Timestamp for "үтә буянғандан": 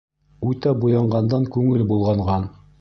0.51-1.47